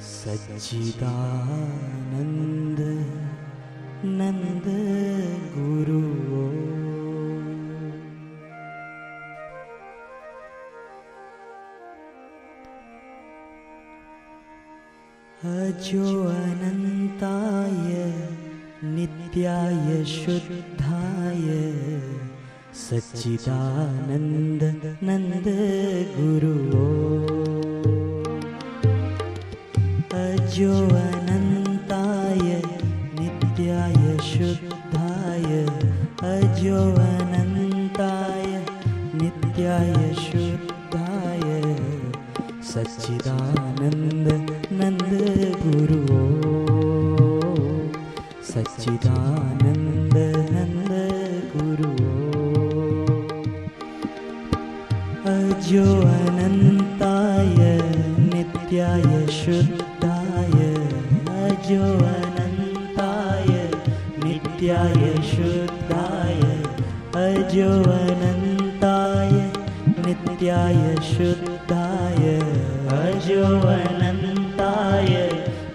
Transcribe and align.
सच्चिदानन्द 0.00 1.18
नन्द 4.04 4.66
गुरु 5.56 6.02
अजो 15.38 16.06
शुद्धाय 20.08 21.46
सच्चिदानन्द 22.74 24.62
नन्द 25.02 25.46
गुरु 26.16 26.54
अजो 30.18 30.72
अनन्ताय 30.98 32.46
नित्याय 33.18 34.02
शुद्धाय। 34.30 35.48
अजो 36.32 36.80
अनन्ताय 37.08 38.46
नित्याय 39.14 39.94
शुद्धाय। 40.14 41.46
सच्चिदानन्द 42.72 44.28
नन्द 44.72 45.12
गुरु 45.66 46.02
सच्चिदानन्द 48.52 49.87
अजो 55.68 56.00
अनन्ताय 56.00 57.56
नित्याय 58.34 59.26
शुद्धाय। 59.26 60.52
अजो 61.40 61.82
अनन्ताय 62.04 63.70
नित्याय 64.24 65.12
शुद्धाय। 65.22 66.40
अजो 67.24 67.90
अनन्ताय 67.90 69.32
नित्याय 70.06 70.96
शुद्धाय। 70.96 72.40
अजो 72.98 73.44
अनन्ताय 73.60 75.30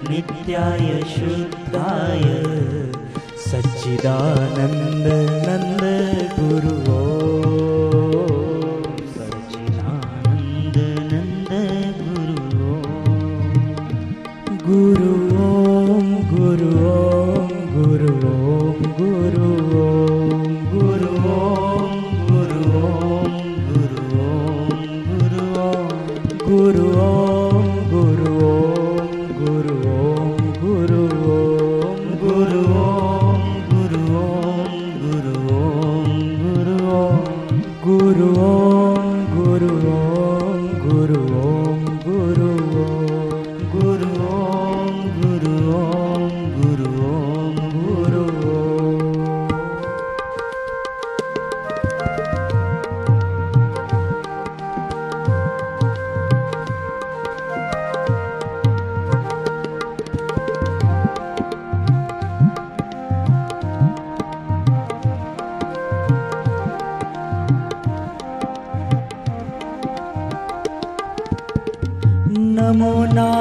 नित्याय 0.09 1.03
शुद्धाय। 1.03 2.23
सच्चिदानन्द 3.37 5.07
नन्द 5.47 5.83
गुरु 6.39 6.83
Guru. 14.73 15.12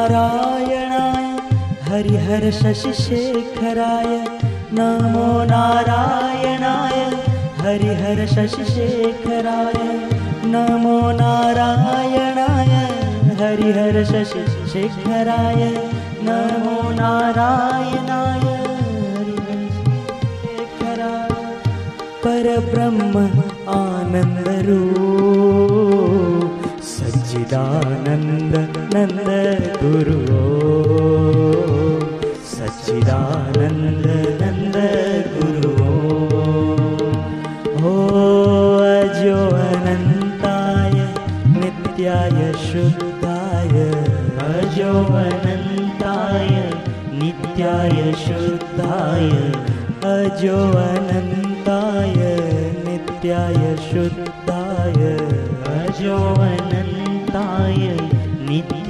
नारायणाय 0.02 1.26
हरिहर 1.88 2.44
शशिशेखराय 2.52 4.06
नमो 4.78 5.26
नारायणाय 5.50 6.98
हरिहर 7.60 8.24
शशिशेखराय 8.32 9.78
नमो 10.54 10.96
नारायणाय 11.20 12.74
हरिहर 13.42 14.02
शशिशेखराय 14.10 15.62
नमो 16.28 16.76
नारायणाय 16.98 18.44
हरिहर 19.14 19.62
शेखराय 20.42 21.30
परब्रह्म 22.24 23.26
आनन्दरूप 23.78 25.12
सच्चिदानन्द 27.32 28.54
नन्द 28.94 29.28
गुरु 29.82 30.16
सच्चिदानन्द 32.48 34.06
नन्द 34.40 34.76
गुरु 35.36 35.70
हो 37.84 37.94
अजो 38.88 39.38
अनन्ताय 39.68 40.98
नित्याय 41.56 42.38
शुद्धाय 42.66 43.74
अजो 44.48 44.92
अनन्ताय 45.24 46.52
नित्याय 47.22 48.12
शुद्धाय 48.26 49.30
अजो 50.12 50.58
अनन्ताय 50.84 52.20
नित्याय 52.86 53.76
शुद्धाय 53.90 55.00
अजो 55.76 56.18
नित्याय 56.40 56.51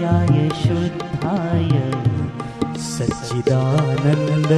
शुद्धाय 0.02 1.70
सच्चिदानन्द 2.86 4.52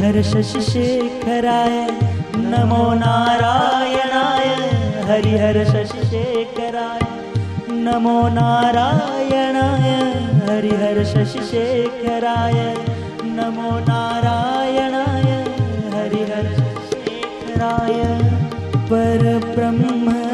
हर 0.00 0.20
शशि 0.22 0.60
शेखराय 0.62 1.76
नमो 2.50 2.82
नारायणाय 2.94 4.48
हरिहर 5.08 5.62
शशि 5.64 6.04
शेखराय 6.10 7.00
नमो 7.84 8.16
नारायणाय 8.36 9.90
हरिहर 10.48 11.02
शशि 11.12 11.44
शेखराय 11.50 12.60
नमो 13.36 13.70
नारायणाय 13.88 15.30
हरिहर 15.94 16.52
शेखराय 16.90 18.02
पर 18.90 19.24
ब्रह्म 19.54 20.31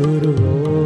गुरु। 0.00 0.85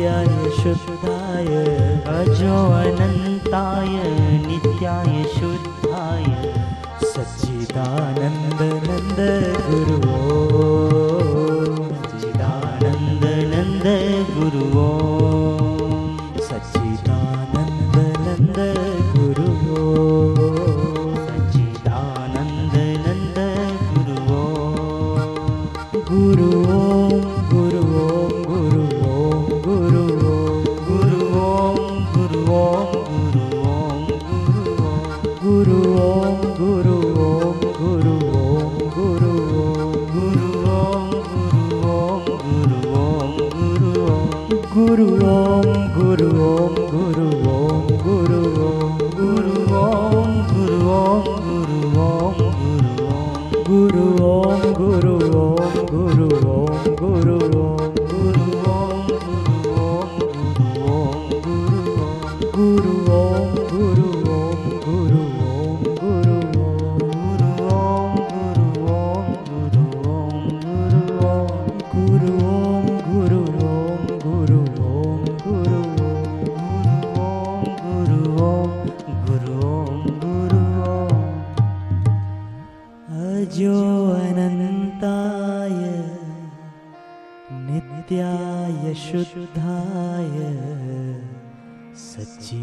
नित्याय 0.00 0.50
शुद्धाय। 0.50 1.46
अजो 2.08 2.56
अनन्ताय 2.72 3.88
नित्याय 4.46 5.24
शुद्धाय। 5.24 6.24
सच्चिदानन्द 7.02 8.60
नन्द 8.62 9.20
गुरुवो 9.68 10.89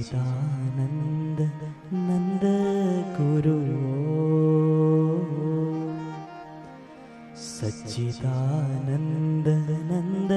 चिदानन्द 0.07 1.39
नन्द 2.07 2.43
गुरु। 3.15 3.55
सच्चिदानन्द 7.47 9.47
नन्द 9.89 10.31